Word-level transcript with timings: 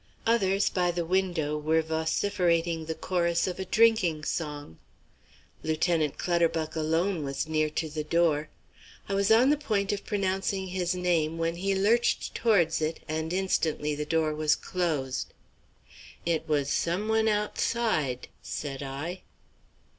Others 0.25 0.69
by 0.71 0.89
the 0.89 1.05
window 1.05 1.59
were 1.59 1.83
vociferating 1.83 2.85
the 2.85 2.95
chorus 2.95 3.45
of 3.45 3.59
a 3.59 3.65
drinking 3.65 4.23
song. 4.23 4.79
Lieutenant 5.61 6.17
Clutterbuck 6.17 6.75
alone 6.75 7.23
was 7.23 7.47
near 7.47 7.69
to 7.69 7.87
the 7.87 8.03
door. 8.03 8.49
I 9.07 9.13
was 9.13 9.29
on 9.29 9.51
the 9.51 9.57
point 9.57 9.91
of 9.91 10.03
pronouncing 10.03 10.69
his 10.69 10.95
name 10.95 11.37
when 11.37 11.57
he 11.57 11.75
lurched 11.75 12.33
towards 12.33 12.81
it, 12.81 13.01
and 13.07 13.31
instantly 13.31 13.93
the 13.93 14.03
door 14.07 14.33
was 14.33 14.55
closed. 14.55 15.35
"It 16.25 16.47
was 16.49 16.71
someone 16.71 17.27
outside," 17.27 18.27
said 18.41 18.81
I. 18.81 19.21